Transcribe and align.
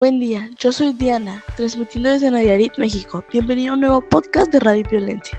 Buen 0.00 0.18
día, 0.18 0.48
yo 0.58 0.72
soy 0.72 0.94
Diana, 0.94 1.44
transmitiendo 1.58 2.08
desde 2.08 2.30
Nayarit, 2.30 2.78
México. 2.78 3.22
Bienvenido 3.30 3.72
a 3.72 3.74
un 3.74 3.80
nuevo 3.82 4.00
podcast 4.00 4.50
de 4.50 4.58
Radio 4.58 4.82
Violencia. 4.90 5.38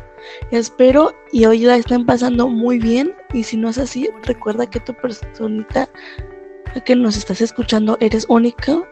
Espero 0.51 1.15
y 1.31 1.45
hoy 1.45 1.61
la 1.61 1.77
estén 1.77 2.05
pasando 2.05 2.47
muy 2.47 2.77
bien 2.77 3.11
y 3.33 3.41
si 3.41 3.57
no 3.57 3.69
es 3.69 3.79
así, 3.79 4.07
recuerda 4.21 4.69
que 4.69 4.79
tu 4.79 4.93
personita 4.93 5.89
que 6.85 6.95
nos 6.95 7.17
estás 7.17 7.41
escuchando 7.41 7.97
eres 8.01 8.27
única 8.29 8.83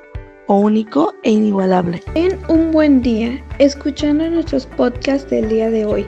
o 0.48 0.56
único 0.56 1.14
e 1.22 1.30
inigualable. 1.30 2.02
En 2.16 2.40
un 2.48 2.72
buen 2.72 3.04
día, 3.04 3.40
escuchando 3.60 4.28
nuestros 4.28 4.66
podcasts 4.66 5.30
del 5.30 5.50
día 5.50 5.70
de 5.70 5.86
hoy. 5.86 6.08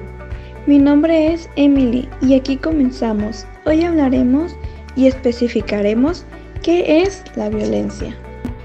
Mi 0.65 0.79
nombre 0.79 1.33
es 1.33 1.47
Emily 1.55 2.09
y 2.23 2.33
aquí 2.33 2.57
comenzamos. 2.57 3.45
Hoy 3.67 3.83
hablaremos 3.83 4.55
y 4.95 5.05
especificaremos 5.05 6.25
qué 6.63 7.03
es 7.03 7.23
la 7.35 7.49
violencia. 7.49 8.17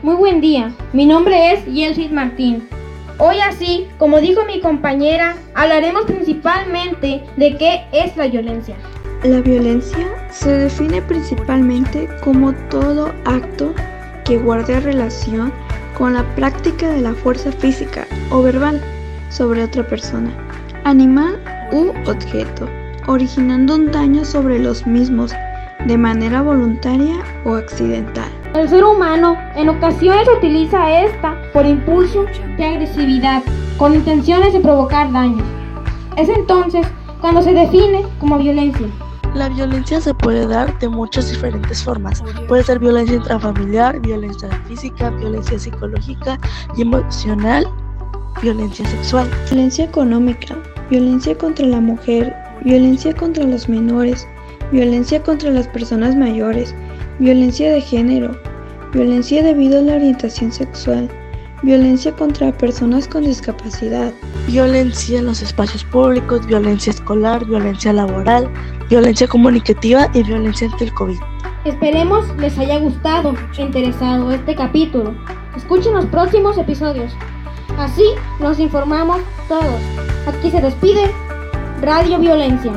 Muy 0.06 0.14
buen 0.14 0.40
día, 0.40 0.72
mi 0.92 1.04
nombre 1.04 1.52
es 1.52 1.64
Yelsis 1.66 2.12
Martín. 2.12 2.68
Hoy 3.18 3.40
así, 3.40 3.88
como 3.98 4.20
dijo 4.20 4.44
mi 4.44 4.60
compañera, 4.60 5.34
hablaremos 5.52 6.04
principalmente 6.04 7.24
de 7.36 7.56
qué 7.56 7.86
es 7.90 8.16
la 8.16 8.28
violencia. 8.28 8.76
La 9.24 9.40
violencia 9.40 10.06
se 10.30 10.48
define 10.58 11.02
principalmente 11.02 12.08
como 12.22 12.52
todo 12.70 13.12
acto 13.24 13.74
que 14.24 14.38
guarde 14.38 14.78
relación 14.78 15.52
con 15.98 16.14
la 16.14 16.22
práctica 16.36 16.88
de 16.88 17.00
la 17.00 17.12
fuerza 17.12 17.50
física 17.50 18.06
o 18.30 18.42
verbal 18.42 18.80
sobre 19.28 19.64
otra 19.64 19.84
persona, 19.88 20.30
animal 20.84 21.36
u 21.72 21.88
objeto, 22.08 22.68
originando 23.08 23.74
un 23.74 23.90
daño 23.90 24.24
sobre 24.24 24.60
los 24.60 24.86
mismos 24.86 25.32
de 25.84 25.98
manera 25.98 26.42
voluntaria 26.42 27.16
o 27.44 27.54
accidental. 27.54 28.25
El 28.56 28.70
ser 28.70 28.84
humano 28.84 29.36
en 29.54 29.68
ocasiones 29.68 30.26
utiliza 30.34 31.02
esta 31.02 31.36
por 31.52 31.66
impulso 31.66 32.24
de 32.56 32.64
agresividad, 32.64 33.42
con 33.76 33.94
intenciones 33.94 34.54
de 34.54 34.60
provocar 34.60 35.12
daños. 35.12 35.44
Es 36.16 36.30
entonces 36.30 36.86
cuando 37.20 37.42
se 37.42 37.52
define 37.52 38.02
como 38.18 38.38
violencia. 38.38 38.86
La 39.34 39.50
violencia 39.50 40.00
se 40.00 40.14
puede 40.14 40.46
dar 40.46 40.78
de 40.78 40.88
muchas 40.88 41.28
diferentes 41.28 41.82
formas. 41.84 42.24
Puede 42.48 42.64
ser 42.64 42.78
violencia 42.78 43.16
intrafamiliar, 43.16 44.00
violencia 44.00 44.48
física, 44.66 45.10
violencia 45.10 45.58
psicológica 45.58 46.38
y 46.78 46.80
emocional, 46.80 47.68
violencia 48.40 48.86
sexual. 48.86 49.30
Violencia 49.50 49.84
económica, 49.84 50.56
violencia 50.88 51.36
contra 51.36 51.66
la 51.66 51.80
mujer, 51.80 52.34
violencia 52.64 53.14
contra 53.14 53.44
los 53.44 53.68
menores, 53.68 54.26
violencia 54.72 55.22
contra 55.22 55.50
las 55.50 55.68
personas 55.68 56.16
mayores, 56.16 56.74
violencia 57.18 57.70
de 57.70 57.80
género, 57.80 58.36
violencia 58.92 59.42
debido 59.42 59.78
a 59.78 59.82
la 59.82 59.94
orientación 59.96 60.52
sexual, 60.52 61.08
violencia 61.62 62.12
contra 62.12 62.56
personas 62.56 63.08
con 63.08 63.24
discapacidad, 63.24 64.12
violencia 64.46 65.18
en 65.18 65.26
los 65.26 65.42
espacios 65.42 65.84
públicos, 65.84 66.46
violencia 66.46 66.90
escolar, 66.90 67.44
violencia 67.44 67.92
laboral, 67.92 68.48
violencia 68.88 69.26
comunicativa 69.26 70.08
y 70.14 70.22
violencia 70.22 70.68
ante 70.70 70.84
el 70.84 70.94
COVID. 70.94 71.18
Esperemos 71.64 72.24
les 72.36 72.56
haya 72.58 72.78
gustado 72.78 73.34
e 73.58 73.62
interesado 73.62 74.30
este 74.30 74.54
capítulo. 74.54 75.14
Escuchen 75.56 75.94
los 75.94 76.06
próximos 76.06 76.56
episodios. 76.58 77.12
Así 77.76 78.04
nos 78.38 78.60
informamos 78.60 79.20
todos. 79.48 79.80
Aquí 80.26 80.50
se 80.50 80.60
despide 80.60 81.10
Radio 81.82 82.18
Violencia. 82.18 82.72